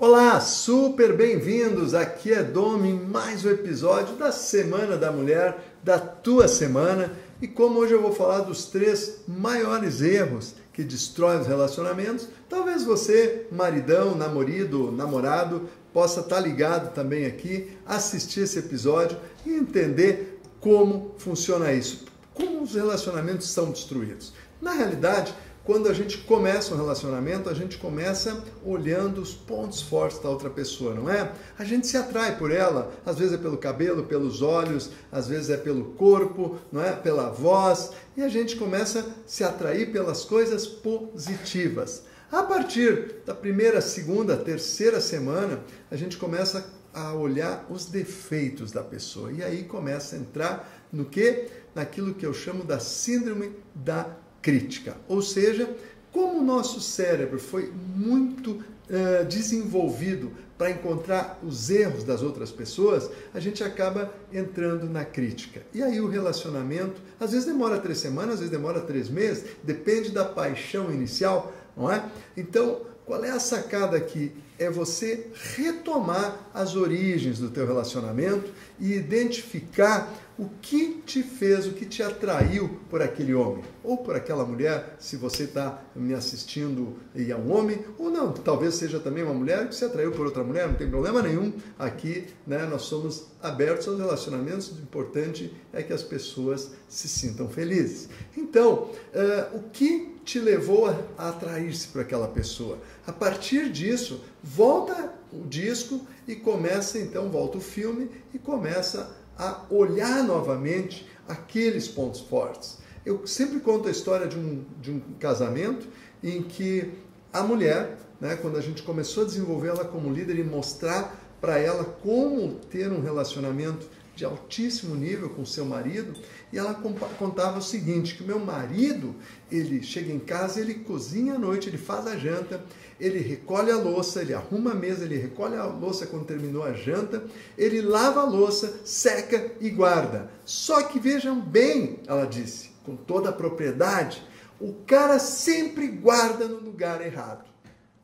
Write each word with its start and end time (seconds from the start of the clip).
Olá, 0.00 0.40
super 0.40 1.16
bem-vindos! 1.16 1.92
Aqui 1.92 2.32
é 2.32 2.40
Domi, 2.40 2.92
mais 2.92 3.44
um 3.44 3.50
episódio 3.50 4.14
da 4.14 4.30
Semana 4.30 4.96
da 4.96 5.10
Mulher, 5.10 5.58
da 5.82 5.98
tua 5.98 6.46
semana. 6.46 7.10
E 7.42 7.48
como 7.48 7.80
hoje 7.80 7.94
eu 7.94 8.00
vou 8.00 8.12
falar 8.12 8.42
dos 8.42 8.66
três 8.66 9.22
maiores 9.26 10.00
erros 10.00 10.54
que 10.72 10.84
destroem 10.84 11.40
os 11.40 11.48
relacionamentos, 11.48 12.28
talvez 12.48 12.84
você, 12.84 13.48
maridão, 13.50 14.14
namorado, 14.14 14.92
namorado, 14.92 15.68
possa 15.92 16.20
estar 16.20 16.38
ligado 16.38 16.94
também 16.94 17.26
aqui, 17.26 17.76
assistir 17.84 18.42
esse 18.42 18.60
episódio 18.60 19.18
e 19.44 19.50
entender 19.50 20.40
como 20.60 21.16
funciona 21.18 21.72
isso, 21.72 22.04
como 22.32 22.62
os 22.62 22.76
relacionamentos 22.76 23.50
são 23.50 23.72
destruídos. 23.72 24.32
Na 24.62 24.74
realidade, 24.74 25.34
quando 25.68 25.86
a 25.90 25.92
gente 25.92 26.16
começa 26.16 26.72
um 26.72 26.78
relacionamento, 26.78 27.50
a 27.50 27.52
gente 27.52 27.76
começa 27.76 28.42
olhando 28.64 29.20
os 29.20 29.34
pontos 29.34 29.82
fortes 29.82 30.18
da 30.18 30.30
outra 30.30 30.48
pessoa, 30.48 30.94
não 30.94 31.10
é? 31.10 31.30
A 31.58 31.62
gente 31.62 31.86
se 31.86 31.94
atrai 31.94 32.38
por 32.38 32.50
ela, 32.50 32.90
às 33.04 33.18
vezes 33.18 33.34
é 33.34 33.36
pelo 33.36 33.58
cabelo, 33.58 34.04
pelos 34.04 34.40
olhos, 34.40 34.90
às 35.12 35.28
vezes 35.28 35.50
é 35.50 35.58
pelo 35.58 35.92
corpo, 35.92 36.56
não 36.72 36.82
é? 36.82 36.92
Pela 36.92 37.28
voz, 37.28 37.90
e 38.16 38.22
a 38.22 38.30
gente 38.30 38.56
começa 38.56 39.00
a 39.00 39.04
se 39.26 39.44
atrair 39.44 39.92
pelas 39.92 40.24
coisas 40.24 40.66
positivas. 40.66 42.04
A 42.32 42.42
partir 42.44 43.16
da 43.26 43.34
primeira, 43.34 43.82
segunda, 43.82 44.38
terceira 44.38 45.02
semana, 45.02 45.60
a 45.90 45.96
gente 45.96 46.16
começa 46.16 46.64
a 46.94 47.12
olhar 47.12 47.66
os 47.68 47.84
defeitos 47.84 48.72
da 48.72 48.82
pessoa. 48.82 49.30
E 49.30 49.42
aí 49.42 49.64
começa 49.64 50.16
a 50.16 50.18
entrar 50.18 50.88
no 50.90 51.04
que? 51.04 51.46
Naquilo 51.74 52.14
que 52.14 52.24
eu 52.24 52.32
chamo 52.32 52.64
da 52.64 52.80
síndrome 52.80 53.52
da 53.74 54.16
crítica. 54.48 54.96
Ou 55.06 55.20
seja, 55.20 55.68
como 56.10 56.38
o 56.38 56.42
nosso 56.42 56.80
cérebro 56.80 57.38
foi 57.38 57.70
muito 57.94 58.52
uh, 58.52 59.26
desenvolvido 59.28 60.32
para 60.56 60.70
encontrar 60.70 61.38
os 61.42 61.68
erros 61.68 62.02
das 62.02 62.22
outras 62.22 62.50
pessoas, 62.50 63.10
a 63.34 63.38
gente 63.38 63.62
acaba 63.62 64.10
entrando 64.32 64.88
na 64.88 65.04
crítica. 65.04 65.60
E 65.74 65.82
aí 65.82 66.00
o 66.00 66.08
relacionamento, 66.08 66.98
às 67.20 67.32
vezes 67.32 67.44
demora 67.44 67.78
três 67.78 67.98
semanas, 67.98 68.34
às 68.34 68.40
vezes 68.40 68.50
demora 68.50 68.80
três 68.80 69.10
meses, 69.10 69.44
depende 69.62 70.10
da 70.12 70.24
paixão 70.24 70.90
inicial, 70.90 71.52
não 71.76 71.92
é? 71.92 72.02
Então, 72.34 72.80
qual 73.04 73.22
é 73.22 73.30
a 73.30 73.38
sacada 73.38 73.98
aqui? 73.98 74.32
É 74.58 74.70
você 74.70 75.26
retomar 75.54 76.48
as 76.54 76.74
origens 76.74 77.38
do 77.38 77.50
teu 77.50 77.66
relacionamento 77.66 78.50
e 78.80 78.94
identificar 78.94 80.12
o 80.38 80.48
que 80.62 81.02
te 81.04 81.22
fez, 81.22 81.66
o 81.66 81.72
que 81.72 81.84
te 81.84 82.00
atraiu 82.00 82.78
por 82.88 83.02
aquele 83.02 83.34
homem 83.34 83.64
ou 83.82 83.96
por 83.96 84.14
aquela 84.14 84.44
mulher, 84.44 84.96
se 85.00 85.16
você 85.16 85.44
está 85.44 85.82
me 85.96 86.14
assistindo 86.14 86.96
e 87.14 87.32
é 87.32 87.36
um 87.36 87.52
homem, 87.52 87.84
ou 87.98 88.08
não, 88.08 88.32
talvez 88.32 88.74
seja 88.74 89.00
também 89.00 89.24
uma 89.24 89.34
mulher 89.34 89.68
que 89.68 89.74
se 89.74 89.84
atraiu 89.84 90.12
por 90.12 90.26
outra 90.26 90.44
mulher, 90.44 90.68
não 90.68 90.74
tem 90.74 90.88
problema 90.88 91.22
nenhum. 91.22 91.52
Aqui 91.78 92.26
né, 92.46 92.66
nós 92.66 92.82
somos 92.82 93.26
abertos 93.42 93.88
aos 93.88 93.98
relacionamentos, 93.98 94.70
o 94.70 94.80
importante 94.80 95.52
é 95.72 95.82
que 95.82 95.92
as 95.92 96.02
pessoas 96.02 96.70
se 96.86 97.08
sintam 97.08 97.48
felizes. 97.48 98.08
Então, 98.36 98.90
uh, 98.90 99.56
o 99.56 99.62
que 99.72 100.18
te 100.24 100.38
levou 100.38 100.86
a, 100.86 101.28
atrair-se 101.30 101.88
por 101.88 102.02
aquela 102.02 102.28
pessoa? 102.28 102.78
A 103.06 103.12
partir 103.12 103.72
disso, 103.72 104.22
volta 104.42 105.14
o 105.32 105.46
disco 105.46 106.06
e 106.26 106.36
começa 106.36 106.98
então, 106.98 107.28
volta 107.30 107.58
o 107.58 107.60
filme 107.60 108.10
e 108.32 108.38
começa 108.38 109.16
a 109.38 109.62
olhar 109.70 110.24
novamente 110.24 111.08
aqueles 111.28 111.86
pontos 111.86 112.20
fortes. 112.20 112.78
Eu 113.06 113.26
sempre 113.26 113.60
conto 113.60 113.88
a 113.88 113.90
história 113.90 114.26
de 114.26 114.36
um, 114.36 114.64
de 114.80 114.90
um 114.90 115.00
casamento 115.18 115.86
em 116.22 116.42
que 116.42 116.92
a 117.32 117.42
mulher, 117.42 117.96
né, 118.20 118.36
quando 118.36 118.56
a 118.56 118.60
gente 118.60 118.82
começou 118.82 119.22
a 119.22 119.26
desenvolver 119.26 119.68
ela 119.68 119.84
como 119.84 120.12
líder 120.12 120.38
e 120.38 120.44
mostrar 120.44 121.18
para 121.40 121.58
ela 121.58 121.84
como 121.84 122.54
ter 122.70 122.90
um 122.90 123.00
relacionamento 123.00 123.86
de 124.18 124.24
altíssimo 124.24 124.96
nível 124.96 125.30
com 125.30 125.44
seu 125.44 125.64
marido, 125.64 126.12
e 126.52 126.58
ela 126.58 126.74
contava 126.74 127.60
o 127.60 127.62
seguinte, 127.62 128.16
que 128.16 128.24
meu 128.24 128.40
marido, 128.40 129.14
ele 129.48 129.80
chega 129.80 130.12
em 130.12 130.18
casa, 130.18 130.60
ele 130.60 130.74
cozinha 130.74 131.34
à 131.34 131.38
noite, 131.38 131.68
ele 131.68 131.78
faz 131.78 132.04
a 132.04 132.16
janta, 132.16 132.64
ele 132.98 133.20
recolhe 133.20 133.70
a 133.70 133.76
louça, 133.76 134.20
ele 134.20 134.34
arruma 134.34 134.72
a 134.72 134.74
mesa, 134.74 135.04
ele 135.04 135.16
recolhe 135.16 135.54
a 135.54 135.64
louça 135.66 136.04
quando 136.04 136.24
terminou 136.24 136.64
a 136.64 136.72
janta, 136.72 137.24
ele 137.56 137.80
lava 137.80 138.22
a 138.22 138.24
louça, 138.24 138.80
seca 138.84 139.52
e 139.60 139.70
guarda. 139.70 140.28
Só 140.44 140.82
que 140.82 140.98
vejam 140.98 141.40
bem, 141.40 142.00
ela 142.04 142.26
disse, 142.26 142.70
com 142.84 142.96
toda 142.96 143.28
a 143.28 143.32
propriedade, 143.32 144.20
o 144.58 144.72
cara 144.84 145.20
sempre 145.20 145.86
guarda 145.86 146.48
no 146.48 146.56
lugar 146.56 147.00
errado. 147.06 147.44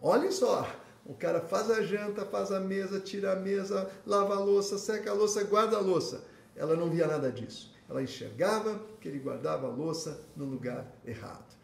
Olhem 0.00 0.30
só, 0.30 0.64
o 1.04 1.14
cara 1.14 1.40
faz 1.40 1.70
a 1.70 1.82
janta, 1.82 2.24
faz 2.24 2.50
a 2.50 2.60
mesa, 2.60 2.98
tira 2.98 3.32
a 3.32 3.36
mesa, 3.36 3.90
lava 4.06 4.34
a 4.34 4.38
louça, 4.38 4.78
seca 4.78 5.10
a 5.10 5.14
louça, 5.14 5.44
guarda 5.44 5.76
a 5.76 5.80
louça. 5.80 6.24
Ela 6.56 6.74
não 6.74 6.88
via 6.88 7.06
nada 7.06 7.30
disso. 7.30 7.74
Ela 7.88 8.02
enxergava 8.02 8.80
que 9.00 9.08
ele 9.08 9.18
guardava 9.18 9.66
a 9.66 9.70
louça 9.70 10.20
no 10.34 10.46
lugar 10.46 10.90
errado. 11.04 11.54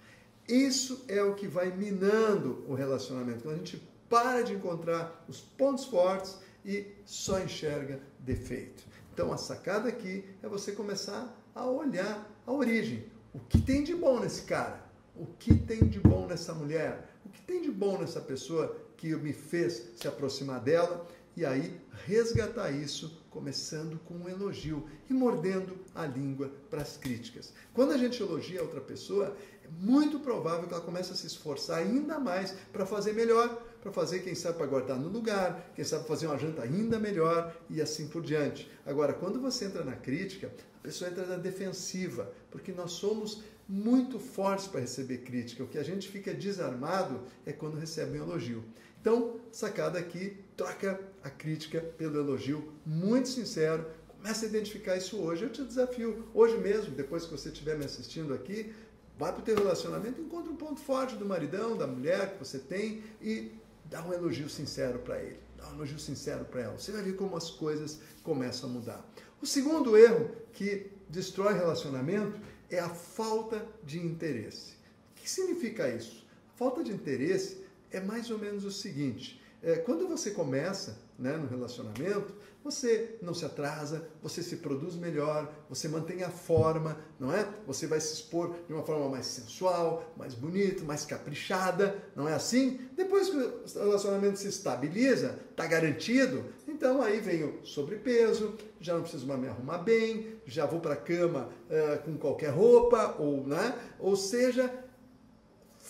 Isso 0.47 1.05
é 1.09 1.23
o 1.23 1.35
que 1.35 1.47
vai 1.47 1.71
minando 1.71 2.65
o 2.69 2.75
relacionamento. 2.75 3.43
Quando 3.43 3.55
a 3.55 3.59
gente 3.59 3.89
para 4.09 4.43
de 4.43 4.53
encontrar 4.55 5.25
os 5.29 5.41
pontos 5.41 5.85
fortes 5.85 6.37
e 6.65 6.89
só 7.07 7.39
enxerga 7.39 8.01
defeito. 8.19 8.83
Então 9.15 9.33
a 9.33 9.39
sacada 9.39 9.89
aqui 9.89 10.25
é 10.43 10.49
você 10.49 10.73
começar 10.73 11.35
a 11.55 11.65
olhar 11.65 12.29
a 12.47 12.53
origem. 12.53 13.07
O 13.33 13.39
que 13.39 13.61
tem 13.61 13.85
de 13.85 13.95
bom 13.95 14.19
nesse 14.19 14.43
cara? 14.43 14.85
O 15.15 15.27
que 15.27 15.55
tem 15.55 15.87
de 15.87 16.01
bom 16.01 16.27
nessa 16.27 16.53
mulher? 16.53 17.09
O 17.25 17.29
que 17.29 17.41
tem 17.43 17.63
de 17.63 17.71
bom 17.71 17.99
nessa 17.99 18.21
pessoa 18.21 18.77
que 19.01 19.17
me 19.17 19.33
fez 19.33 19.83
se 19.97 20.07
aproximar 20.07 20.61
dela 20.61 21.09
e 21.35 21.45
aí 21.45 21.81
resgatar 22.07 22.71
isso 22.71 23.25
começando 23.31 23.99
com 24.05 24.15
um 24.15 24.29
elogio 24.29 24.87
e 25.09 25.15
mordendo 25.15 25.79
a 25.95 26.05
língua 26.05 26.51
para 26.69 26.83
as 26.83 26.99
críticas. 26.99 27.55
Quando 27.73 27.93
a 27.93 27.97
gente 27.97 28.21
elogia 28.23 28.63
outra 28.63 28.81
pessoa, 28.81 29.35
é 29.65 29.69
muito 29.81 30.21
provável 30.21 30.69
que 30.69 30.75
ela 30.75 30.83
comece 30.83 31.13
a 31.13 31.17
se 31.17 31.27
esforçar 31.27 31.79
ainda 31.79 32.19
mais 32.19 32.55
para 32.73 32.85
fazer 32.85 33.15
melhor, 33.15 33.63
para 33.81 33.91
fazer, 33.91 34.21
quem 34.21 34.35
sabe, 34.35 34.59
para 34.59 34.67
guardar 34.67 34.99
no 34.99 35.09
lugar, 35.09 35.73
quem 35.75 35.85
sabe 35.85 36.07
fazer 36.07 36.27
uma 36.27 36.37
janta 36.39 36.63
ainda 36.63 36.99
melhor 36.99 37.57
e 37.71 37.81
assim 37.81 38.07
por 38.07 38.23
diante. 38.23 38.71
Agora, 38.85 39.15
quando 39.15 39.41
você 39.41 39.65
entra 39.65 39.83
na 39.83 39.97
crítica, 39.97 40.53
a 40.81 40.83
pessoa 40.83 41.11
entra 41.11 41.25
na 41.25 41.37
defensiva, 41.37 42.31
porque 42.51 42.73
nós 42.73 42.93
somos 42.93 43.43
muito 43.71 44.19
fortes 44.19 44.67
para 44.67 44.81
receber 44.81 45.19
crítica. 45.19 45.63
O 45.63 45.69
que 45.69 45.79
a 45.79 45.83
gente 45.85 46.09
fica 46.09 46.35
desarmado 46.35 47.21
é 47.47 47.53
quando 47.53 47.79
recebe 47.79 48.19
um 48.19 48.25
elogio. 48.25 48.65
Então, 49.01 49.41
sacada 49.51 49.99
aqui, 49.99 50.37
troca 50.57 51.01
a 51.23 51.31
crítica 51.31 51.81
pelo 51.81 52.19
elogio, 52.19 52.73
muito 52.85 53.29
sincero. 53.29 53.87
Comece 54.09 54.45
a 54.45 54.49
identificar 54.49 54.97
isso 54.97 55.17
hoje. 55.19 55.45
Eu 55.45 55.51
te 55.51 55.65
desafio, 55.65 56.29
hoje 56.35 56.59
mesmo, 56.59 56.95
depois 56.95 57.25
que 57.25 57.33
você 57.33 57.49
estiver 57.49 57.79
me 57.79 57.85
assistindo 57.85 58.35
aqui, 58.35 58.73
vai 59.19 59.33
para 59.33 59.41
o 59.41 59.45
teu 59.45 59.57
relacionamento, 59.57 60.21
encontra 60.21 60.53
um 60.53 60.57
ponto 60.57 60.81
forte 60.81 61.17
do 61.17 61.25
maridão, 61.25 61.77
da 61.77 61.87
mulher 61.87 62.33
que 62.33 62.39
você 62.39 62.59
tem 62.59 63.03
e 63.23 63.53
dá 63.87 64.05
um 64.05 64.13
elogio 64.13 64.51
sincero 64.51 64.99
para 64.99 65.23
ele. 65.23 65.39
Dá 65.57 65.69
um 65.71 65.75
elogio 65.77 65.99
sincero 65.99 66.45
para 66.45 66.63
ela. 66.63 66.79
Você 66.79 66.93
vai 66.93 67.03
ver 67.03 67.17
como 67.17 67.37
as 67.37 67.51
coisas 67.51 68.01
começam 68.23 68.69
a 68.69 68.73
mudar. 68.73 69.11
O 69.41 69.47
segundo 69.47 69.97
erro 69.97 70.31
que 70.53 70.91
destrói 71.09 71.55
relacionamento 71.55 72.39
é 72.69 72.79
a 72.79 72.91
falta 72.91 73.67
de 73.83 73.99
interesse. 73.99 74.75
O 75.13 75.15
que 75.15 75.29
significa 75.29 75.89
isso? 75.89 76.21
falta 76.61 76.85
de 76.85 76.93
interesse 76.93 77.65
é 77.91 78.01
mais 78.01 78.31
ou 78.31 78.39
menos 78.39 78.65
o 78.65 78.71
seguinte: 78.71 79.41
é, 79.63 79.77
quando 79.77 80.09
você 80.09 80.31
começa 80.31 80.99
né, 81.19 81.37
no 81.37 81.47
relacionamento, 81.47 82.35
você 82.65 83.17
não 83.23 83.35
se 83.35 83.45
atrasa, 83.45 84.09
você 84.23 84.43
se 84.43 84.57
produz 84.57 84.95
melhor, 84.95 85.51
você 85.69 85.89
mantém 85.89 86.23
a 86.23 86.31
forma, 86.31 86.99
não 87.19 87.33
é? 87.33 87.47
Você 87.67 87.87
vai 87.87 88.01
se 88.01 88.15
expor 88.15 88.55
de 88.67 88.73
uma 88.73 88.83
forma 88.83 89.09
mais 89.09 89.27
sensual, 89.27 90.13
mais 90.17 90.35
bonita, 90.35 90.85
mais 90.85 91.05
caprichada, 91.05 92.03
não 92.15 92.29
é 92.29 92.35
assim? 92.35 92.81
Depois 92.97 93.29
que 93.29 93.37
o 93.37 93.83
relacionamento 93.83 94.39
se 94.39 94.49
estabiliza, 94.49 95.39
está 95.51 95.67
garantido, 95.67 96.45
então 96.69 97.03
aí 97.03 97.21
vem 97.21 97.45
o 97.45 97.65
sobrepeso, 97.65 98.55
já 98.81 98.95
não 98.95 99.03
preciso 99.03 99.27
mais 99.27 99.41
me 99.41 99.49
arrumar 99.49 99.79
bem, 99.79 100.37
já 100.47 100.65
vou 100.65 100.81
para 100.81 100.95
a 100.95 100.97
cama 100.97 101.49
uh, 101.69 102.03
com 102.03 102.17
qualquer 102.17 102.51
roupa, 102.51 103.17
ou, 103.19 103.47
né? 103.47 103.75
ou 103.99 104.17
seja, 104.17 104.73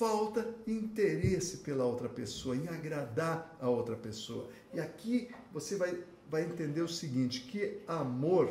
falta 0.01 0.55
interesse 0.67 1.59
pela 1.59 1.85
outra 1.85 2.09
pessoa, 2.09 2.57
em 2.57 2.67
agradar 2.69 3.55
a 3.61 3.69
outra 3.69 3.95
pessoa. 3.95 4.49
E 4.73 4.81
aqui 4.81 5.29
você 5.53 5.77
vai, 5.77 6.03
vai 6.27 6.43
entender 6.43 6.81
o 6.81 6.89
seguinte, 6.89 7.43
que 7.43 7.83
amor 7.87 8.51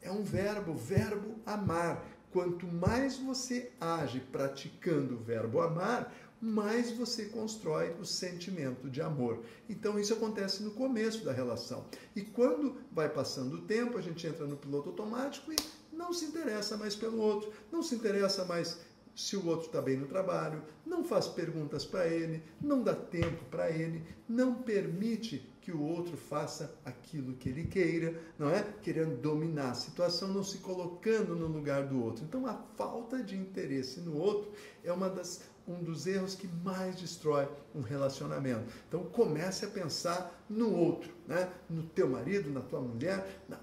é 0.00 0.08
um 0.08 0.22
verbo, 0.22 0.72
verbo 0.74 1.34
amar. 1.44 2.06
Quanto 2.30 2.64
mais 2.64 3.18
você 3.18 3.72
age 3.80 4.20
praticando 4.30 5.16
o 5.16 5.18
verbo 5.18 5.60
amar, 5.60 6.14
mais 6.40 6.92
você 6.92 7.24
constrói 7.24 7.96
o 8.00 8.04
sentimento 8.04 8.88
de 8.88 9.02
amor. 9.02 9.42
Então 9.68 9.98
isso 9.98 10.12
acontece 10.12 10.62
no 10.62 10.70
começo 10.70 11.24
da 11.24 11.32
relação. 11.32 11.86
E 12.14 12.22
quando 12.22 12.76
vai 12.92 13.08
passando 13.08 13.56
o 13.56 13.62
tempo, 13.62 13.98
a 13.98 14.00
gente 14.00 14.24
entra 14.24 14.46
no 14.46 14.56
piloto 14.56 14.90
automático 14.90 15.52
e 15.52 15.56
não 15.92 16.12
se 16.12 16.26
interessa 16.26 16.76
mais 16.76 16.94
pelo 16.94 17.18
outro, 17.18 17.52
não 17.72 17.82
se 17.82 17.96
interessa 17.96 18.44
mais 18.44 18.78
se 19.18 19.36
o 19.36 19.44
outro 19.48 19.66
está 19.66 19.82
bem 19.82 19.96
no 19.96 20.06
trabalho, 20.06 20.62
não 20.86 21.02
faz 21.02 21.26
perguntas 21.26 21.84
para 21.84 22.06
ele, 22.06 22.40
não 22.60 22.84
dá 22.84 22.94
tempo 22.94 23.44
para 23.46 23.68
ele, 23.68 24.04
não 24.28 24.54
permite 24.54 25.44
que 25.60 25.72
o 25.72 25.82
outro 25.82 26.16
faça 26.16 26.72
aquilo 26.84 27.34
que 27.34 27.48
ele 27.48 27.64
queira, 27.64 28.14
não 28.38 28.48
é? 28.48 28.62
Querendo 28.80 29.20
dominar 29.20 29.72
a 29.72 29.74
situação, 29.74 30.28
não 30.28 30.44
se 30.44 30.58
colocando 30.58 31.34
no 31.34 31.48
lugar 31.48 31.88
do 31.88 32.00
outro. 32.00 32.24
Então 32.24 32.46
a 32.46 32.54
falta 32.76 33.20
de 33.20 33.36
interesse 33.36 34.00
no 34.00 34.16
outro 34.16 34.52
é 34.84 34.92
uma 34.92 35.10
das, 35.10 35.42
um 35.66 35.82
dos 35.82 36.06
erros 36.06 36.36
que 36.36 36.46
mais 36.46 36.94
destrói 36.94 37.48
um 37.74 37.80
relacionamento. 37.80 38.72
Então 38.86 39.02
comece 39.06 39.64
a 39.64 39.68
pensar 39.68 40.44
no 40.48 40.72
outro, 40.72 41.12
né? 41.26 41.52
no 41.68 41.82
teu 41.82 42.08
marido, 42.08 42.50
na 42.50 42.60
tua 42.60 42.80
mulher, 42.80 43.42
na, 43.48 43.58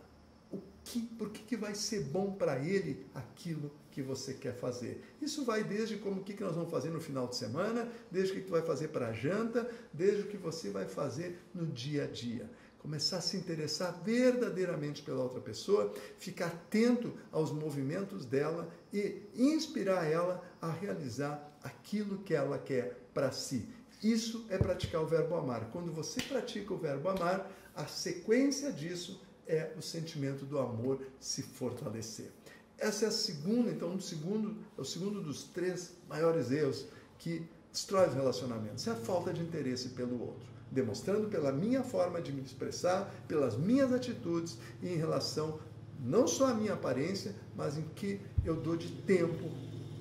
que, 0.85 1.01
por 1.01 1.31
que, 1.31 1.41
que 1.41 1.57
vai 1.57 1.73
ser 1.73 2.03
bom 2.03 2.31
para 2.31 2.59
ele 2.59 3.05
aquilo 3.13 3.71
que 3.91 4.03
você 4.03 4.33
quer 4.33 4.53
fazer. 4.53 5.03
Isso 5.21 5.43
vai 5.43 5.63
desde 5.63 5.97
como 5.97 6.21
o 6.21 6.23
que, 6.23 6.33
que 6.33 6.43
nós 6.43 6.55
vamos 6.55 6.69
fazer 6.69 6.91
no 6.91 7.01
final 7.01 7.27
de 7.27 7.35
semana, 7.35 7.89
desde 8.11 8.31
o 8.31 8.35
que, 8.35 8.41
que 8.41 8.47
tu 8.47 8.51
vai 8.51 8.61
fazer 8.61 8.89
para 8.89 9.07
a 9.07 9.13
janta, 9.13 9.69
desde 9.91 10.21
o 10.21 10.27
que 10.27 10.37
você 10.37 10.69
vai 10.69 10.85
fazer 10.85 11.39
no 11.53 11.65
dia 11.65 12.03
a 12.03 12.07
dia. 12.07 12.49
Começar 12.77 13.17
a 13.17 13.21
se 13.21 13.35
interessar 13.35 13.99
verdadeiramente 14.03 15.01
pela 15.01 15.23
outra 15.23 15.41
pessoa, 15.41 15.91
ficar 16.19 16.47
atento 16.47 17.13
aos 17.31 17.51
movimentos 17.51 18.25
dela 18.25 18.69
e 18.93 19.23
inspirar 19.33 20.05
ela 20.05 20.43
a 20.61 20.69
realizar 20.71 21.51
aquilo 21.63 22.19
que 22.19 22.35
ela 22.35 22.59
quer 22.59 23.09
para 23.11 23.31
si. 23.31 23.67
Isso 24.03 24.45
é 24.49 24.57
praticar 24.57 25.01
o 25.01 25.07
verbo 25.07 25.35
amar. 25.35 25.71
Quando 25.71 25.91
você 25.91 26.21
pratica 26.21 26.73
o 26.73 26.77
verbo 26.77 27.09
amar, 27.09 27.51
a 27.73 27.87
sequência 27.87 28.71
disso 28.71 29.19
é 29.47 29.71
o 29.77 29.81
sentimento 29.81 30.45
do 30.45 30.59
amor 30.59 31.01
se 31.19 31.41
fortalecer. 31.41 32.31
Essa 32.77 33.05
é 33.05 33.07
a 33.07 33.11
segunda, 33.11 33.71
então, 33.71 33.95
o 33.95 34.01
segundo, 34.01 34.57
é 34.77 34.81
o 34.81 34.85
segundo 34.85 35.21
dos 35.21 35.43
três 35.43 35.93
maiores 36.09 36.51
erros 36.51 36.85
que 37.17 37.47
destrói 37.71 38.07
os 38.07 38.13
relacionamentos. 38.13 38.85
É 38.87 38.91
a 38.91 38.95
falta 38.95 39.33
de 39.33 39.41
interesse 39.41 39.89
pelo 39.89 40.21
outro, 40.21 40.47
demonstrando 40.71 41.29
pela 41.29 41.51
minha 41.51 41.83
forma 41.83 42.21
de 42.21 42.33
me 42.33 42.41
expressar, 42.41 43.13
pelas 43.27 43.57
minhas 43.57 43.93
atitudes 43.93 44.57
e 44.81 44.89
em 44.89 44.97
relação 44.97 45.59
não 45.99 46.27
só 46.27 46.47
à 46.47 46.53
minha 46.53 46.73
aparência, 46.73 47.33
mas 47.55 47.77
em 47.77 47.83
que 47.95 48.19
eu 48.43 48.55
dou 48.55 48.75
de 48.75 48.91
tempo 49.03 49.49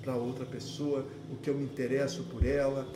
para 0.01 0.15
outra 0.15 0.45
pessoa, 0.45 1.05
o 1.31 1.37
que 1.37 1.49
eu 1.49 1.55
me 1.55 1.63
interesso 1.63 2.23
por 2.25 2.45
ela, 2.45 2.87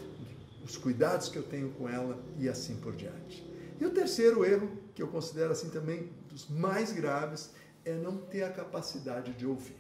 os 0.64 0.78
cuidados 0.78 1.30
que 1.30 1.38
eu 1.38 1.44
tenho 1.44 1.72
com 1.72 1.88
ela 1.88 2.22
e 2.38 2.48
assim 2.48 2.76
por 2.76 2.96
diante. 2.96 3.44
E 3.80 3.86
o 3.86 3.92
terceiro 3.92 4.46
erro, 4.46 4.70
que 4.94 5.02
eu 5.02 5.08
considero 5.08 5.52
assim 5.52 5.70
também 5.70 6.10
dos 6.30 6.48
mais 6.48 6.92
graves, 6.92 7.52
é 7.86 7.94
não 7.94 8.18
ter 8.18 8.44
a 8.44 8.52
capacidade 8.52 9.34
de 9.34 9.46
ouvir. 9.46 9.78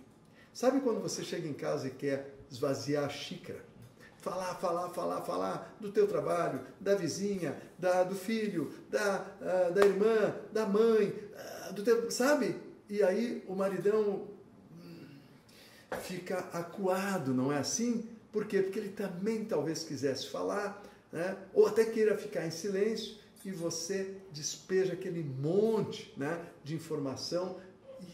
Sabe 0.53 0.81
quando 0.81 0.99
você 0.99 1.23
chega 1.23 1.47
em 1.47 1.53
casa 1.53 1.87
e 1.87 1.91
quer 1.91 2.35
esvaziar 2.49 3.05
a 3.05 3.09
xícara? 3.09 3.63
Falar, 4.17 4.55
falar, 4.55 4.89
falar, 4.89 5.21
falar 5.21 5.77
do 5.79 5.91
teu 5.91 6.05
trabalho, 6.05 6.59
da 6.79 6.95
vizinha, 6.95 7.57
da, 7.77 8.03
do 8.03 8.15
filho, 8.15 8.73
da, 8.89 9.25
uh, 9.39 9.73
da 9.73 9.85
irmã, 9.85 10.35
da 10.51 10.65
mãe, 10.65 11.07
uh, 11.07 11.73
do 11.73 11.83
teu, 11.83 12.11
sabe? 12.11 12.55
E 12.89 13.01
aí 13.01 13.41
o 13.47 13.55
maridão 13.55 14.27
hum, 14.73 15.07
fica 16.01 16.39
acuado, 16.51 17.33
não 17.33 17.53
é 17.53 17.59
assim? 17.59 18.09
Por 18.31 18.45
quê? 18.45 18.61
Porque 18.61 18.79
ele 18.79 18.89
também 18.89 19.45
talvez 19.45 19.83
quisesse 19.83 20.27
falar, 20.27 20.83
né? 21.11 21.37
ou 21.53 21.65
até 21.65 21.85
queira 21.85 22.17
ficar 22.17 22.45
em 22.45 22.51
silêncio, 22.51 23.15
e 23.45 23.51
você 23.51 24.15
despeja 24.31 24.93
aquele 24.93 25.23
monte 25.23 26.13
né, 26.17 26.45
de 26.63 26.75
informação 26.75 27.57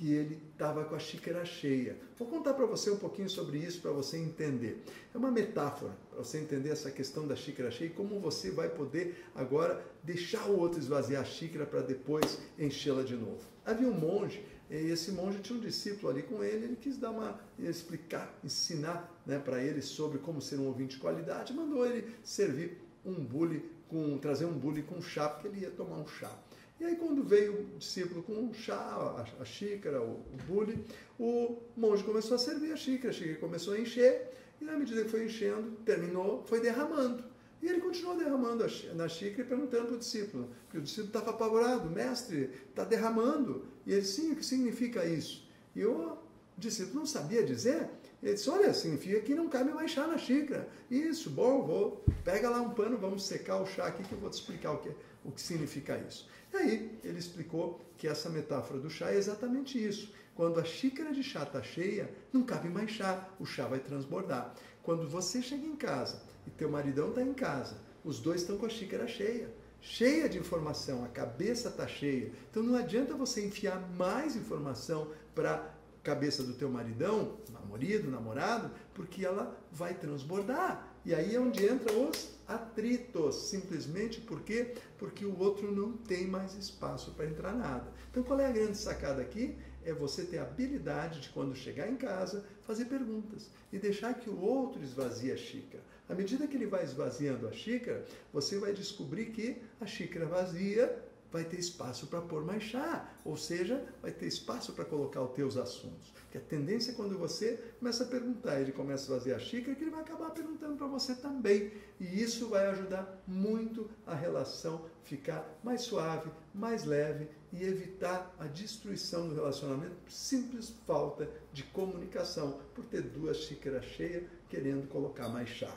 e 0.02 0.14
ele 0.14 0.42
estava 0.52 0.84
com 0.84 0.96
a 0.96 1.00
xícara 1.00 1.46
cheia. 1.46 1.98
Vou 2.18 2.28
contar 2.28 2.54
para 2.54 2.66
você 2.66 2.90
um 2.90 2.98
pouquinho 2.98 3.30
sobre 3.30 3.58
isso 3.58 3.82
para 3.82 3.92
você 3.92 4.18
entender. 4.18 4.84
É 5.14 5.18
uma 5.18 5.32
metáfora 5.32 5.96
para 6.10 6.24
você 6.24 6.40
entender 6.40 6.70
essa 6.70 6.90
questão 6.90 7.28
da 7.28 7.36
xícara 7.36 7.70
cheia 7.72 7.88
e 7.88 7.94
como 7.94 8.20
você 8.20 8.52
vai 8.52 8.70
poder 8.70 9.26
agora 9.36 9.86
deixar 10.04 10.50
o 10.50 10.58
outro 10.58 10.80
esvaziar 10.80 11.22
a 11.22 11.26
xícara 11.26 11.66
para 11.66 11.82
depois 11.82 12.40
enchê-la 12.58 13.04
de 13.04 13.16
novo. 13.16 13.42
Havia 13.66 13.88
um 13.88 13.94
monge 13.94 14.44
e 14.70 14.76
esse 14.76 15.12
monge 15.12 15.40
tinha 15.40 15.58
um 15.58 15.62
discípulo 15.62 16.12
ali 16.12 16.24
com 16.24 16.44
ele, 16.44 16.66
ele 16.66 16.76
quis 16.76 16.98
dar 16.98 17.12
uma 17.12 17.40
explicar, 17.60 18.36
ensinar 18.44 19.22
né, 19.26 19.38
para 19.38 19.62
ele 19.62 19.82
sobre 19.82 20.18
como 20.18 20.42
ser 20.42 20.60
um 20.60 20.66
ouvinte 20.66 20.96
de 20.96 21.02
qualidade, 21.02 21.54
mandou 21.54 21.86
ele 21.86 22.16
servir 22.24 22.82
um 23.06 23.24
bule 23.24 23.64
com 23.90 24.18
trazer 24.18 24.46
um 24.46 24.54
bule 24.54 24.84
com 24.84 25.02
chá, 25.02 25.30
porque 25.30 25.48
ele 25.48 25.62
ia 25.62 25.72
tomar 25.72 25.98
um 25.98 26.08
chá. 26.08 26.32
E 26.80 26.84
aí, 26.84 26.96
quando 26.96 27.24
veio 27.24 27.54
o 27.54 27.78
discípulo 27.78 28.22
com 28.24 28.34
um 28.34 28.54
chá, 28.54 29.26
a, 29.40 29.46
xícara, 29.46 30.02
o, 30.02 30.12
o 30.12 30.38
bule, 30.46 30.86
o 31.18 31.58
monge 31.76 32.04
começou 32.04 32.36
a 32.36 32.38
servir 32.38 32.74
a 32.74 32.76
xícara, 32.76 33.10
a 33.10 33.14
xícara 33.14 33.38
começou 33.40 33.74
a 33.74 33.80
encher, 33.80 34.34
e 34.60 34.66
na 34.66 34.74
medida 34.74 35.04
que 35.04 35.10
foi 35.10 35.26
enchendo, 35.26 35.72
terminou, 35.86 36.44
foi 36.46 36.60
derramando. 36.60 37.24
E 37.62 37.68
ele 37.68 37.80
continuou 37.80 38.18
derramando 38.18 38.66
na 38.94 39.08
xícara 39.08 39.42
e 39.42 39.46
perguntando 39.46 39.86
para 39.88 39.96
o 39.96 40.00
discípulo, 40.00 40.50
porque 40.64 40.78
o 40.78 40.82
discípulo 40.82 41.08
estava 41.08 41.32
apavorado, 41.32 41.90
mestre, 41.90 42.52
está 42.70 42.84
derramando. 42.84 43.66
E 43.86 43.94
ele, 43.94 44.04
sim, 44.04 44.34
o 44.34 44.36
que 44.36 44.46
significa 44.46 45.06
isso? 45.06 45.48
E 45.76 45.86
o 45.86 46.18
discípulo 46.58 47.00
não 47.00 47.06
sabia 47.06 47.44
dizer. 47.44 47.90
Ele 48.26 48.34
disse, 48.34 48.50
olha, 48.50 48.74
significa 48.74 49.20
que 49.20 49.36
não 49.36 49.48
cabe 49.48 49.72
mais 49.72 49.92
chá 49.92 50.08
na 50.08 50.18
xícara. 50.18 50.68
Isso, 50.90 51.30
bom, 51.30 51.62
vou, 51.62 52.04
pega 52.24 52.50
lá 52.50 52.60
um 52.60 52.72
pano, 52.72 52.98
vamos 52.98 53.24
secar 53.28 53.62
o 53.62 53.68
chá 53.68 53.86
aqui 53.86 54.02
que 54.02 54.12
eu 54.14 54.18
vou 54.18 54.32
te 54.32 54.34
explicar 54.34 54.72
o 54.72 54.80
que, 54.80 54.90
o 55.24 55.32
que 55.32 55.40
significa 55.40 55.96
isso. 55.96 56.28
E 56.52 56.58
aí 56.58 57.00
ele 57.04 57.20
explicou 57.20 57.80
que 57.96 58.08
essa 58.08 58.28
metáfora 58.28 58.80
do 58.80 58.90
chá 58.90 59.12
é 59.12 59.16
exatamente 59.16 59.78
isso. 59.78 60.12
Quando 60.34 60.60
a 60.60 60.64
xícara 60.64 61.14
de 61.14 61.22
chá 61.22 61.44
está 61.44 61.62
cheia, 61.62 62.10
não 62.34 62.42
cabe 62.42 62.68
mais 62.68 62.90
chá, 62.90 63.30
o 63.40 63.46
chá 63.46 63.68
vai 63.68 63.78
transbordar. 63.78 64.56
Quando 64.82 65.08
você 65.08 65.40
chega 65.40 65.64
em 65.64 65.76
casa 65.76 66.20
e 66.48 66.50
teu 66.50 66.68
maridão 66.68 67.10
está 67.10 67.22
em 67.22 67.34
casa, 67.34 67.78
os 68.04 68.20
dois 68.20 68.42
estão 68.42 68.58
com 68.58 68.66
a 68.66 68.70
xícara 68.70 69.08
cheia 69.08 69.54
cheia 69.82 70.28
de 70.28 70.40
informação, 70.40 71.06
a 71.06 71.08
cabeça 71.08 71.70
está 71.70 71.88
cheia. 71.88 72.32
Então 72.50 72.64
não 72.64 72.76
adianta 72.76 73.14
você 73.14 73.46
enfiar 73.46 73.80
mais 73.92 74.36
informação 74.36 75.12
para 75.36 75.76
cabeça 76.06 76.44
do 76.44 76.54
teu 76.54 76.70
maridão, 76.70 77.36
marido, 77.76 78.10
namorado, 78.10 78.72
porque 78.94 79.26
ela 79.26 79.60
vai 79.72 79.94
transbordar. 79.96 80.96
E 81.04 81.14
aí 81.14 81.36
é 81.36 81.40
onde 81.40 81.66
entram 81.66 82.10
os 82.10 82.30
atritos, 82.48 83.36
simplesmente 83.50 84.22
porque 84.22 84.76
porque 84.98 85.26
o 85.26 85.38
outro 85.38 85.76
não 85.76 85.94
tem 85.94 86.26
mais 86.28 86.56
espaço 86.56 87.12
para 87.12 87.26
entrar 87.26 87.54
nada. 87.54 87.92
Então 88.10 88.24
qual 88.24 88.40
é 88.40 88.46
a 88.46 88.52
grande 88.52 88.78
sacada 88.78 89.22
aqui? 89.22 89.58
É 89.84 89.94
você 89.94 90.24
ter 90.24 90.38
a 90.38 90.44
habilidade 90.44 91.20
de 91.22 91.30
quando 91.30 91.56
chegar 91.56 91.90
em 91.90 91.96
casa 91.96 92.46
fazer 92.62 92.86
perguntas 92.86 93.50
e 93.72 93.78
deixar 93.78 94.14
que 94.16 94.30
o 94.30 94.40
outro 94.40 94.82
esvazie 94.82 95.32
a 95.32 95.38
xícara. 95.38 95.84
À 96.08 96.14
medida 96.14 96.48
que 96.48 96.56
ele 96.56 96.66
vai 96.66 96.84
esvaziando 96.84 97.48
a 97.48 97.52
xícara, 97.52 98.06
você 98.32 98.58
vai 98.58 98.74
descobrir 98.74 99.26
que 99.28 99.62
a 99.82 99.86
xícara 99.86 100.26
vazia 100.26 101.04
vai 101.32 101.44
ter 101.44 101.60
espaço 101.60 102.08
para 102.08 102.22
pôr 102.22 102.46
mais 102.46 102.64
chá, 102.64 103.10
ou 103.24 103.36
seja, 103.36 103.84
vai 104.02 104.12
ter 104.12 104.28
espaço 104.28 104.74
para 104.74 104.86
colocar 104.86 105.22
os 105.22 105.34
teus 105.34 105.58
assuntos. 105.58 106.14
Que 106.32 106.38
a 106.38 106.42
tendência 106.42 106.92
é 106.92 106.96
quando 106.96 107.18
você 107.18 107.60
começa 107.80 108.04
a 108.04 108.08
perguntar, 108.08 108.60
ele 108.60 108.72
começa 108.72 109.12
a 109.12 109.18
fazer 109.18 109.34
a 109.34 109.40
xícara, 109.40 109.76
que 109.76 109.84
ele 109.84 109.92
vai 109.92 110.02
acabar 110.02 110.32
perguntando 110.32 110.76
para 110.76 110.88
você 110.88 111.16
também. 111.16 111.72
E 112.00 112.22
isso 112.22 112.50
vai 112.50 112.68
ajudar 112.68 113.22
muito 113.28 113.90
a 114.06 114.14
relação 114.14 114.86
ficar 115.06 115.60
mais 115.64 115.82
suave, 115.82 116.30
mais 116.54 116.84
leve 116.84 117.30
e 117.54 117.64
evitar 117.64 118.36
a 118.40 118.46
destruição 118.48 119.30
do 119.30 119.36
relacionamento 119.36 119.96
por 120.04 120.12
simples 120.12 120.74
falta 120.86 121.30
de 121.54 121.64
comunicação, 121.64 122.60
por 122.74 122.84
ter 122.86 123.02
duas 123.02 123.38
xícaras 123.38 123.86
cheias 123.86 124.24
querendo 124.50 124.88
colocar 124.88 125.30
mais 125.30 125.50
chá. 125.50 125.74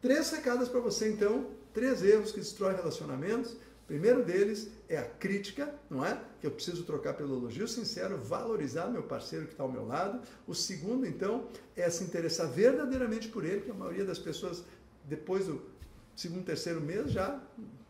Três 0.00 0.26
sacadas 0.26 0.68
para 0.68 0.80
você 0.80 1.10
então, 1.10 1.50
três 1.72 2.02
erros 2.02 2.30
que 2.30 2.40
destroem 2.40 2.76
relacionamentos 2.76 3.56
primeiro 3.88 4.22
deles 4.22 4.68
é 4.88 4.98
a 4.98 5.04
crítica, 5.04 5.74
não 5.90 6.04
é? 6.04 6.20
Que 6.40 6.46
eu 6.46 6.50
preciso 6.50 6.84
trocar 6.84 7.14
pelo 7.14 7.36
elogio 7.36 7.66
sincero, 7.66 8.18
valorizar 8.18 8.86
meu 8.86 9.02
parceiro 9.02 9.46
que 9.46 9.52
está 9.52 9.64
ao 9.64 9.72
meu 9.72 9.86
lado. 9.86 10.20
O 10.46 10.54
segundo, 10.54 11.06
então, 11.06 11.48
é 11.74 11.88
se 11.88 12.04
interessar 12.04 12.46
verdadeiramente 12.48 13.28
por 13.28 13.44
ele, 13.44 13.62
que 13.62 13.70
a 13.70 13.74
maioria 13.74 14.04
das 14.04 14.18
pessoas, 14.18 14.62
depois 15.04 15.46
do 15.46 15.62
segundo, 16.14 16.44
terceiro 16.44 16.80
mês, 16.80 17.10
já 17.10 17.42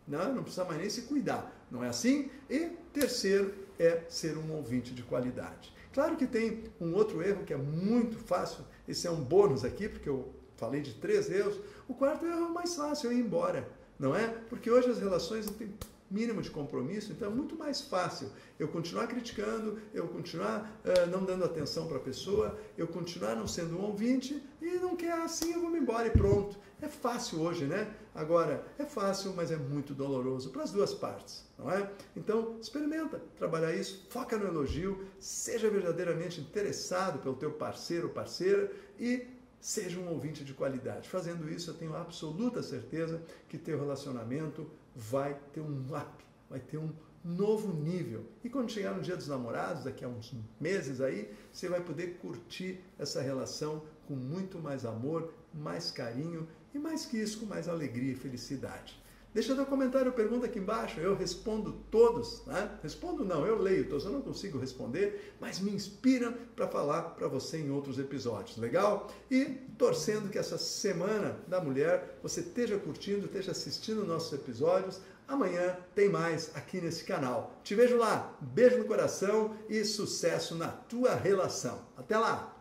não, 0.07 0.19
né, 0.19 0.33
não 0.33 0.41
precisa 0.41 0.63
mais 0.63 0.79
nem 0.79 0.89
se 0.89 1.03
cuidar. 1.03 1.53
Não 1.69 1.83
é 1.83 1.89
assim? 1.89 2.31
E 2.49 2.69
terceiro 2.93 3.53
é 3.77 4.03
ser 4.07 4.37
um 4.37 4.53
ouvinte 4.53 4.93
de 4.93 5.03
qualidade. 5.03 5.71
Claro 5.93 6.15
que 6.15 6.25
tem 6.25 6.63
um 6.79 6.93
outro 6.93 7.21
erro 7.21 7.43
que 7.43 7.53
é 7.53 7.57
muito 7.57 8.17
fácil, 8.17 8.63
esse 8.87 9.05
é 9.05 9.11
um 9.11 9.23
bônus 9.23 9.65
aqui, 9.65 9.89
porque 9.89 10.07
eu 10.07 10.33
falei 10.55 10.81
de 10.81 10.93
três 10.95 11.29
erros. 11.29 11.59
O 11.87 11.93
quarto 11.93 12.25
erro 12.25 12.45
é 12.45 12.49
mais 12.49 12.75
fácil, 12.75 13.11
é 13.11 13.13
ir 13.13 13.19
embora 13.19 13.67
não 13.99 14.15
é? 14.15 14.27
Porque 14.49 14.71
hoje 14.71 14.89
as 14.89 14.99
relações 14.99 15.45
não 15.45 15.53
têm 15.53 15.73
mínimo 16.09 16.41
de 16.41 16.49
compromisso, 16.49 17.11
então 17.11 17.31
é 17.31 17.33
muito 17.33 17.55
mais 17.55 17.81
fácil 17.81 18.29
eu 18.57 18.67
continuar 18.67 19.07
criticando, 19.07 19.79
eu 19.93 20.07
continuar 20.07 20.81
uh, 20.83 21.09
não 21.09 21.23
dando 21.23 21.45
atenção 21.45 21.87
para 21.87 21.97
a 21.97 22.01
pessoa, 22.01 22.57
eu 22.77 22.87
continuar 22.87 23.35
não 23.35 23.47
sendo 23.47 23.77
um 23.77 23.83
ouvinte 23.83 24.41
e 24.61 24.65
não 24.79 24.95
quer 24.95 25.13
assim, 25.13 25.53
eu 25.53 25.61
vou 25.61 25.69
me 25.69 25.79
embora 25.79 26.07
e 26.07 26.11
pronto. 26.11 26.57
É 26.81 26.87
fácil 26.87 27.41
hoje, 27.41 27.65
né? 27.65 27.93
Agora, 28.15 28.65
é 28.77 28.85
fácil, 28.85 29.33
mas 29.35 29.51
é 29.51 29.57
muito 29.57 29.93
doloroso 29.93 30.49
para 30.49 30.63
as 30.63 30.71
duas 30.71 30.93
partes, 30.93 31.45
não 31.57 31.69
é? 31.69 31.89
Então, 32.15 32.57
experimenta 32.59 33.21
trabalhar 33.37 33.73
isso, 33.73 34.07
foca 34.09 34.37
no 34.37 34.47
elogio, 34.47 35.05
seja 35.19 35.69
verdadeiramente 35.69 36.39
interessado 36.39 37.19
pelo 37.19 37.35
teu 37.35 37.51
parceiro 37.51 38.07
ou 38.07 38.13
parceira 38.13 38.71
e 38.97 39.27
seja 39.59 39.99
um 39.99 40.09
ouvinte 40.09 40.43
de 40.43 40.53
qualidade. 40.53 41.09
Fazendo 41.09 41.49
isso, 41.49 41.71
eu 41.71 41.75
tenho 41.75 41.95
absoluta 41.95 42.63
certeza 42.63 43.21
que 43.47 43.57
teu 43.57 43.77
relacionamento 43.77 44.69
vai 44.95 45.37
ter 45.53 45.61
um 45.61 45.85
up, 45.95 46.23
vai 46.49 46.59
ter 46.59 46.77
um 46.77 46.91
novo 47.23 47.73
nível. 47.73 48.25
E 48.43 48.49
quando 48.49 48.71
chegar 48.71 48.93
no 48.93 49.01
Dia 49.01 49.17
dos 49.17 49.27
Namorados, 49.27 49.83
daqui 49.83 50.05
a 50.05 50.07
uns 50.07 50.33
meses 50.59 51.01
aí, 51.01 51.33
você 51.51 51.67
vai 51.67 51.81
poder 51.81 52.17
curtir 52.17 52.79
essa 52.97 53.21
relação 53.21 53.83
com 54.07 54.15
muito 54.15 54.59
mais 54.59 54.85
amor, 54.85 55.33
mais 55.53 55.91
carinho 55.91 56.47
e 56.73 56.79
mais 56.79 57.05
que 57.05 57.17
isso, 57.17 57.39
com 57.39 57.45
mais 57.45 57.67
alegria 57.67 58.13
e 58.13 58.15
felicidade. 58.15 58.98
Deixa 59.31 59.53
teu 59.53 59.65
comentário, 59.65 60.11
pergunta 60.11 60.47
aqui 60.47 60.57
embaixo, 60.57 60.99
eu 60.99 61.15
respondo 61.15 61.71
todos, 61.91 62.43
né? 62.47 62.79
Respondo 62.81 63.23
não, 63.23 63.45
eu 63.45 63.61
leio, 63.61 63.87
todos, 63.87 64.03
eu 64.03 64.11
não 64.11 64.21
consigo 64.21 64.57
responder, 64.57 65.35
mas 65.39 65.59
me 65.59 65.71
inspira 65.71 66.31
para 66.55 66.67
falar 66.67 67.11
para 67.11 67.27
você 67.27 67.57
em 67.59 67.69
outros 67.69 67.99
episódios, 67.99 68.57
legal? 68.57 69.07
E 69.29 69.45
torcendo 69.77 70.29
que 70.29 70.39
essa 70.39 70.57
semana 70.57 71.39
da 71.47 71.61
mulher 71.61 72.17
você 72.23 72.41
esteja 72.41 72.79
curtindo, 72.79 73.27
esteja 73.27 73.51
assistindo 73.51 74.03
nossos 74.03 74.33
episódios. 74.33 74.99
Amanhã 75.27 75.77
tem 75.93 76.09
mais 76.09 76.49
aqui 76.55 76.81
nesse 76.81 77.03
canal. 77.03 77.55
Te 77.63 77.75
vejo 77.75 77.97
lá, 77.97 78.35
beijo 78.41 78.79
no 78.79 78.85
coração 78.85 79.55
e 79.69 79.85
sucesso 79.85 80.55
na 80.55 80.69
tua 80.69 81.13
relação. 81.13 81.85
Até 81.95 82.17
lá! 82.17 82.58